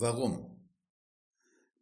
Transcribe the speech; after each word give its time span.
Warum? 0.00 0.46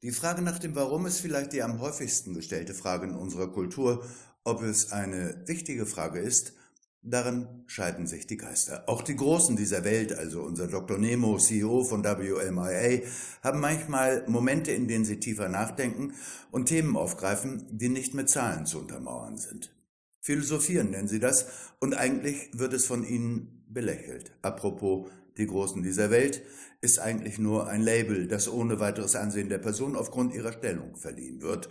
Die 0.03 0.11
Frage 0.11 0.43
nach 0.43 0.59
dem 0.59 0.75
Warum 0.75 1.07
ist 1.07 1.21
vielleicht 1.21 1.53
die 1.53 1.63
am 1.63 1.81
häufigsten 1.81 2.35
gestellte 2.35 2.75
Frage 2.75 3.07
in 3.07 3.15
unserer 3.15 3.47
Kultur. 3.47 4.05
Ob 4.43 4.61
es 4.61 4.91
eine 4.91 5.45
wichtige 5.47 5.87
Frage 5.87 6.19
ist, 6.19 6.53
darin 7.01 7.47
scheiden 7.69 8.09
sich 8.09 8.27
die 8.27 8.37
Geister. 8.37 8.89
Auch 8.89 9.03
die 9.03 9.15
Großen 9.15 9.55
dieser 9.55 9.85
Welt, 9.85 10.13
also 10.13 10.43
unser 10.43 10.67
Dr. 10.67 10.99
Nemo, 10.99 11.39
CEO 11.39 11.85
von 11.85 12.03
WMIA, 12.03 13.03
haben 13.45 13.61
manchmal 13.61 14.25
Momente, 14.27 14.73
in 14.73 14.89
denen 14.89 15.05
sie 15.05 15.21
tiefer 15.21 15.49
nachdenken 15.49 16.15
und 16.51 16.67
Themen 16.67 16.97
aufgreifen, 16.97 17.69
die 17.71 17.89
nicht 17.89 18.15
mit 18.15 18.29
Zahlen 18.29 18.67
zu 18.67 18.81
untermauern 18.81 19.39
sind. 19.39 19.73
Philosophieren 20.19 20.91
nennen 20.91 21.07
sie 21.07 21.21
das 21.21 21.47
und 21.79 21.95
eigentlich 21.95 22.51
wird 22.53 22.73
es 22.73 22.85
von 22.85 23.07
ihnen 23.07 23.65
belächelt. 23.69 24.33
Apropos 24.43 25.07
die 25.39 25.47
Großen 25.47 25.83
dieser 25.83 26.11
Welt, 26.11 26.43
ist 26.81 26.99
eigentlich 26.99 27.39
nur 27.39 27.69
ein 27.69 27.83
Label, 27.83 28.29
das 28.29 28.49
ohne 28.49 28.81
weiteres 28.81 29.17
Ansehen 29.17 29.49
der 29.49 29.59
Person 29.59 29.97
aufgrund 29.97 30.35
ihrer 30.35 30.53
Stellung 30.53 30.97
verliehen 30.97 31.41
wird. 31.41 31.69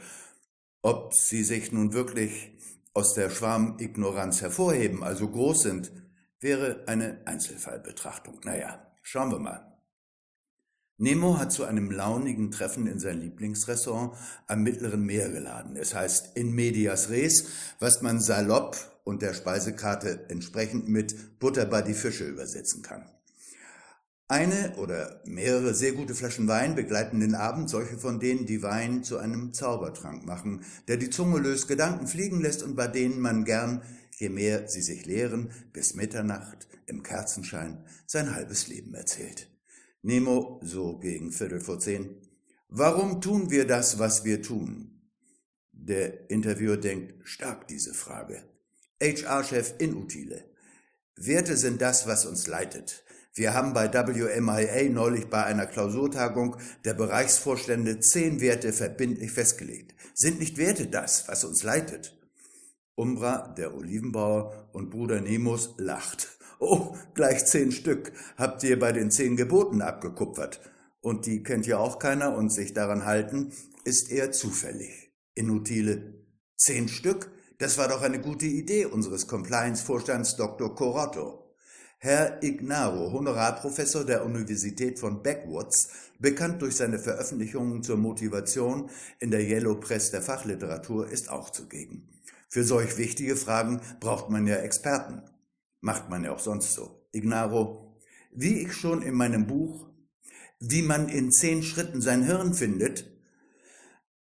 Ob 0.82 1.14
sie 1.14 1.44
sich 1.44 1.72
nun 1.72 1.94
wirklich 1.94 2.58
aus 2.94 3.14
der 3.14 3.30
Schwarmignoranz 3.30 4.42
hervorheben, 4.42 5.04
also 5.04 5.28
groß 5.30 5.62
sind, 5.62 5.92
wäre 6.40 6.84
eine 6.88 7.22
Einzelfallbetrachtung. 7.26 8.40
Naja, 8.44 8.92
schauen 9.02 9.32
wir 9.32 9.40
mal. 9.40 9.68
Nemo 11.00 11.38
hat 11.38 11.52
zu 11.52 11.64
einem 11.64 11.92
launigen 11.92 12.50
Treffen 12.50 12.88
in 12.88 13.00
sein 13.00 13.22
Lieblingsrestaurant 13.22 14.14
am 14.48 14.64
Mittleren 14.64 15.06
Meer 15.06 15.30
geladen. 15.30 15.76
Es 15.76 15.94
heißt 15.94 16.36
in 16.36 16.56
medias 16.56 17.10
res, 17.10 17.46
was 17.80 18.02
man 18.02 18.20
salopp 18.20 18.76
und 19.04 19.22
der 19.22 19.36
Speisekarte 19.36 20.26
entsprechend 20.30 20.88
mit 20.90 21.40
Butter 21.40 21.66
bei 21.66 21.84
die 21.84 21.94
Fische 21.94 22.26
übersetzen 22.26 22.82
kann. 22.82 23.06
Eine 24.30 24.76
oder 24.76 25.22
mehrere 25.24 25.74
sehr 25.74 25.94
gute 25.94 26.14
Flaschen 26.14 26.50
Wein 26.50 26.76
begleiten 26.76 27.22
den 27.22 27.34
Abend, 27.34 27.70
solche 27.70 27.98
von 27.98 28.20
denen, 28.20 28.46
die 28.46 28.62
Wein 28.62 29.06
zu 29.06 29.18
einem 29.18 29.54
Zaubertrank 29.54 30.26
machen, 30.26 30.66
der 30.90 30.98
die 30.98 31.10
Zunge 31.10 31.40
löst, 31.40 31.70
Gedanken 31.70 32.08
fliegen 32.08 32.42
lässt 32.42 32.62
und 32.62 32.76
bei 32.76 32.88
denen 32.88 33.22
man 33.22 33.46
gern, 33.46 33.84
je 34.18 34.28
mehr 34.28 34.68
sie 34.68 34.82
sich 34.82 35.06
leeren, 35.06 35.52
bis 35.72 35.94
Mitternacht 35.94 36.68
im 36.88 37.04
Kerzenschein 37.04 37.86
sein 38.06 38.36
halbes 38.36 38.68
Leben 38.68 38.94
erzählt. 38.96 39.50
Nemo, 40.02 40.60
so 40.62 40.98
gegen 40.98 41.32
Viertel 41.32 41.62
vor 41.62 41.80
zehn. 41.80 42.18
Warum 42.68 43.22
tun 43.22 43.50
wir 43.50 43.66
das, 43.66 43.98
was 43.98 44.26
wir 44.26 44.42
tun? 44.42 45.10
Der 45.72 46.30
Interviewer 46.30 46.76
denkt 46.76 47.26
stark 47.26 47.70
diese 47.70 47.94
Frage. 47.94 48.44
HR-Chef 49.02 49.76
Inutile. 49.78 50.44
Werte 51.16 51.56
sind 51.56 51.82
das, 51.82 52.08
was 52.08 52.26
uns 52.26 52.48
leitet. 52.48 53.06
Wir 53.34 53.54
haben 53.54 53.74
bei 53.74 53.94
WMIA 53.94 54.90
neulich 54.90 55.28
bei 55.28 55.44
einer 55.44 55.66
Klausurtagung 55.66 56.58
der 56.86 56.94
Bereichsvorstände 56.94 58.00
zehn 58.00 58.42
Werte 58.42 58.74
verbindlich 58.74 59.32
festgelegt. 59.32 59.94
Sind 60.14 60.40
nicht 60.40 60.58
Werte 60.58 60.88
das, 60.88 61.28
was 61.28 61.44
uns 61.44 61.64
leitet? 61.64 62.18
Umbra, 62.96 63.54
der 63.58 63.76
Olivenbauer 63.76 64.70
und 64.74 64.90
Bruder 64.90 65.22
Nemus 65.22 65.76
lacht. 65.78 66.38
Oh, 66.60 66.96
gleich 67.14 67.46
zehn 67.46 67.72
Stück 67.72 68.12
habt 68.36 68.64
ihr 68.64 68.80
bei 68.80 68.92
den 68.92 69.12
zehn 69.12 69.36
Geboten 69.36 69.82
abgekupfert. 69.82 70.60
Und 71.02 71.28
die 71.28 71.44
kennt 71.44 71.68
ja 71.68 71.78
auch 71.78 72.00
keiner 72.00 72.36
und 72.36 72.50
sich 72.50 72.74
daran 72.74 73.06
halten, 73.06 73.54
ist 73.84 74.12
eher 74.12 74.32
zufällig. 74.32 75.14
Inutile. 75.36 76.16
Zehn 76.58 76.88
Stück? 76.88 77.32
Das 77.60 77.78
war 77.78 77.88
doch 77.88 78.02
eine 78.02 78.20
gute 78.20 78.48
Idee 78.48 78.86
unseres 78.86 79.28
Compliance-Vorstands 79.28 80.36
Dr. 80.36 80.74
Corotto. 80.76 81.47
Herr 82.00 82.44
Ignaro, 82.44 83.12
Honorarprofessor 83.12 84.06
der 84.06 84.24
Universität 84.24 85.00
von 85.00 85.24
Backwoods, 85.24 85.90
bekannt 86.20 86.62
durch 86.62 86.76
seine 86.76 87.00
Veröffentlichungen 87.00 87.82
zur 87.82 87.98
Motivation 87.98 88.92
in 89.20 89.32
der 89.32 89.42
Yellow 89.42 89.80
Press 89.80 90.12
der 90.12 90.22
Fachliteratur, 90.22 91.10
ist 91.10 91.30
auch 91.30 91.50
zugegen. 91.50 92.08
Für 92.50 92.64
solch 92.64 92.98
wichtige 92.98 93.36
Fragen 93.36 93.82
braucht 94.00 94.30
man 94.30 94.46
ja 94.46 94.58
Experten. 94.58 95.24
Macht 95.82 96.10
man 96.10 96.24
ja 96.24 96.34
auch 96.34 96.40
sonst 96.40 96.74
so. 96.74 97.08
Ignaro, 97.12 98.00
wie 98.32 98.62
ich 98.62 98.74
schon 98.74 99.02
in 99.02 99.16
meinem 99.16 99.48
Buch 99.48 99.88
Wie 100.60 100.82
man 100.82 101.10
in 101.10 101.32
zehn 101.32 101.62
Schritten 101.64 102.02
sein 102.02 102.24
Hirn 102.24 102.54
findet, 102.54 103.06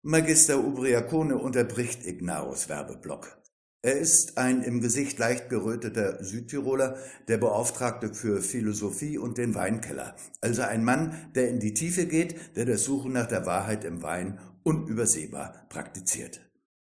Magister 0.04 0.64
Ubriacone 0.64 1.38
unterbricht 1.38 2.06
Ignaros 2.06 2.70
Werbeblock. 2.70 3.38
Er 3.84 3.98
ist 3.98 4.38
ein 4.38 4.64
im 4.64 4.82
Gesicht 4.82 5.20
leicht 5.20 5.50
geröteter 5.50 6.24
Südtiroler, 6.24 6.98
der 7.28 7.38
Beauftragte 7.38 8.14
für 8.14 8.42
Philosophie 8.42 9.18
und 9.20 9.38
den 9.38 9.54
Weinkeller. 9.54 10.16
Also 10.42 10.64
ein 10.64 10.84
Mann, 10.84 11.14
der 11.36 11.50
in 11.50 11.60
die 11.60 11.74
Tiefe 11.74 12.08
geht, 12.08 12.56
der 12.56 12.66
das 12.66 12.84
Suchen 12.84 13.14
nach 13.14 13.28
der 13.28 13.46
Wahrheit 13.46 13.86
im 13.86 14.02
Wein 14.02 14.40
unübersehbar 14.64 15.68
praktiziert. 15.70 16.42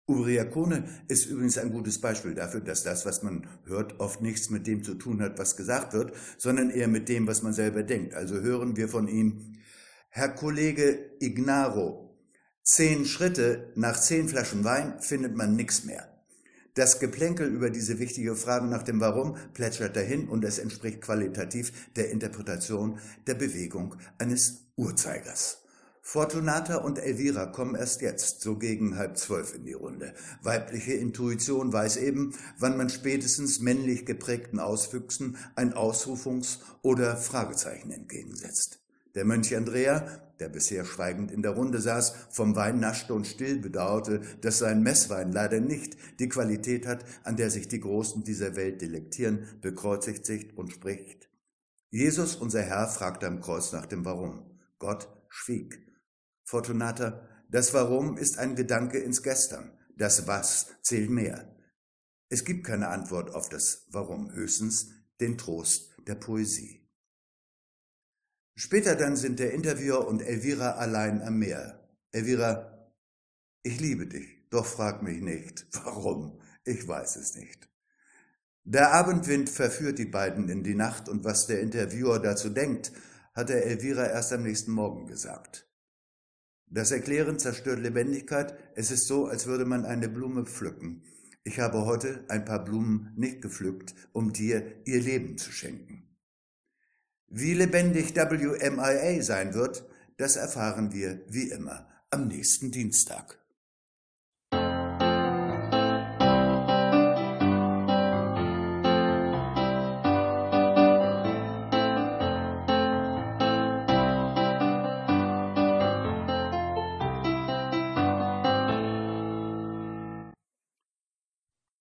Uriakone 0.08 0.86
ist 1.08 1.26
übrigens 1.28 1.60
ein 1.60 1.72
gutes 1.72 2.02
Beispiel 2.02 2.34
dafür, 2.34 2.62
dass 2.62 2.84
das, 2.84 3.06
was 3.06 3.22
man 3.22 3.46
hört, 3.66 4.00
oft 4.00 4.22
nichts 4.22 4.50
mit 4.50 4.66
dem 4.66 4.84
zu 4.84 4.96
tun 4.96 5.22
hat, 5.22 5.38
was 5.38 5.56
gesagt 5.56 5.94
wird, 5.94 6.14
sondern 6.38 6.72
eher 6.72 6.88
mit 6.88 7.10
dem, 7.10 7.28
was 7.28 7.44
man 7.44 7.54
selber 7.54 7.84
denkt. 7.84 8.16
Also 8.16 8.40
hören 8.40 8.76
wir 8.76 8.90
von 8.90 9.08
ihm, 9.08 9.60
Herr 10.10 10.30
Kollege 10.30 11.12
Ignaro, 11.20 12.18
zehn 12.64 13.06
Schritte 13.06 13.72
nach 13.76 14.00
zehn 14.00 14.28
Flaschen 14.28 14.64
Wein 14.64 15.00
findet 15.00 15.36
man 15.36 15.56
nichts 15.56 15.84
mehr. 15.84 16.09
Das 16.80 16.98
Geplänkel 16.98 17.50
über 17.50 17.72
diese 17.72 18.00
wichtige 18.00 18.38
Frage 18.38 18.66
nach 18.66 18.84
dem 18.84 19.02
Warum 19.02 19.36
plätschert 19.54 19.98
dahin 19.98 20.30
und 20.30 20.46
es 20.46 20.60
entspricht 20.60 21.02
qualitativ 21.02 21.74
der 21.98 22.10
Interpretation 22.10 23.00
der 23.28 23.34
Bewegung 23.34 23.98
eines 24.18 24.62
Uhrzeigers. 24.78 25.62
Fortunata 26.02 26.78
und 26.78 26.98
Elvira 26.98 27.48
kommen 27.48 27.76
erst 27.76 28.02
jetzt, 28.02 28.40
so 28.40 28.58
gegen 28.58 28.96
halb 28.96 29.18
zwölf 29.18 29.54
in 29.56 29.66
die 29.66 29.74
Runde. 29.74 30.14
Weibliche 30.42 30.94
Intuition 30.94 31.74
weiß 31.74 31.98
eben, 31.98 32.34
wann 32.58 32.78
man 32.78 32.90
spätestens 32.90 33.60
männlich 33.60 34.06
geprägten 34.06 34.62
Auswüchsen 34.62 35.36
ein 35.56 35.74
Ausrufungs- 35.74 36.60
oder 36.82 37.18
Fragezeichen 37.18 37.92
entgegensetzt. 37.92 38.80
Der 39.20 39.26
Mönch 39.26 39.54
Andrea, 39.54 40.08
der 40.40 40.48
bisher 40.48 40.86
schweigend 40.86 41.30
in 41.30 41.42
der 41.42 41.52
Runde 41.52 41.82
saß, 41.82 42.14
vom 42.30 42.56
Wein 42.56 42.80
naschte 42.80 43.14
und 43.14 43.28
still 43.28 43.60
bedauerte, 43.60 44.22
dass 44.40 44.60
sein 44.60 44.82
Messwein 44.82 45.34
leider 45.34 45.60
nicht 45.60 45.98
die 46.22 46.30
Qualität 46.30 46.88
hat, 46.88 47.04
an 47.26 47.36
der 47.36 47.52
sich 47.52 47.68
die 47.68 47.82
Großen 47.82 48.24
dieser 48.24 48.56
Welt 48.56 48.82
delektieren, 48.82 49.46
bekreuzigt 49.60 50.26
sich 50.26 50.58
und 50.58 50.72
spricht. 50.72 51.30
Jesus, 51.90 52.38
unser 52.38 52.62
Herr, 52.62 52.88
fragte 52.88 53.28
am 53.28 53.42
Kreuz 53.42 53.74
nach 53.74 53.88
dem 53.88 54.06
Warum. 54.06 54.58
Gott 54.78 55.10
schwieg. 55.28 55.86
Fortunata, 56.46 57.28
das 57.50 57.74
Warum 57.74 58.16
ist 58.16 58.40
ein 58.40 58.56
Gedanke 58.56 59.00
ins 59.00 59.22
Gestern. 59.22 59.78
Das 59.98 60.28
Was 60.28 60.68
zählt 60.82 61.10
mehr. 61.10 61.54
Es 62.30 62.46
gibt 62.46 62.66
keine 62.66 62.88
Antwort 62.88 63.36
auf 63.36 63.50
das 63.50 63.86
Warum, 63.92 64.32
höchstens 64.32 64.92
den 65.20 65.38
Trost 65.38 65.90
der 66.08 66.16
Poesie. 66.16 66.79
Später 68.62 68.98
dann 68.98 69.16
sind 69.16 69.40
der 69.40 69.54
Interviewer 69.54 70.06
und 70.06 70.22
Elvira 70.22 70.72
allein 70.72 71.22
am 71.22 71.40
Meer. 71.40 71.80
Elvira, 72.12 72.92
ich 73.64 73.80
liebe 73.80 74.06
dich, 74.06 74.50
doch 74.50 74.66
frag 74.66 75.02
mich 75.02 75.22
nicht, 75.22 75.66
warum, 75.86 76.42
ich 76.66 76.86
weiß 76.86 77.16
es 77.16 77.38
nicht. 77.38 77.70
Der 78.66 78.92
Abendwind 78.92 79.50
verführt 79.50 79.98
die 79.98 80.04
beiden 80.04 80.50
in 80.50 80.62
die 80.62 80.76
Nacht 80.76 81.08
und 81.08 81.24
was 81.24 81.48
der 81.48 81.62
Interviewer 81.62 82.20
dazu 82.20 82.50
denkt, 82.50 82.92
hat 83.34 83.50
er 83.50 83.66
Elvira 83.66 84.06
erst 84.06 84.34
am 84.34 84.44
nächsten 84.44 84.74
Morgen 84.74 85.08
gesagt. 85.08 85.66
Das 86.66 86.92
Erklären 86.92 87.40
zerstört 87.40 87.80
Lebendigkeit. 87.80 88.58
Es 88.76 88.92
ist 88.92 89.08
so, 89.08 89.28
als 89.28 89.46
würde 89.46 89.64
man 89.64 89.86
eine 89.86 90.10
Blume 90.10 90.46
pflücken. 90.46 91.04
Ich 91.46 91.62
habe 91.62 91.86
heute 91.86 92.26
ein 92.28 92.44
paar 92.44 92.66
Blumen 92.66 93.14
nicht 93.16 93.42
gepflückt, 93.42 93.96
um 94.12 94.34
dir 94.34 94.86
ihr 94.86 95.00
Leben 95.00 95.38
zu 95.38 95.54
schenken. 95.54 95.99
Wie 97.32 97.54
lebendig 97.54 98.14
WMIA 98.14 99.22
sein 99.22 99.54
wird, 99.54 99.84
das 100.18 100.36
erfahren 100.36 100.92
wir 100.92 101.22
wie 101.28 101.50
immer 101.50 101.88
am 102.10 102.28
nächsten 102.28 102.72
Dienstag. 102.72 103.39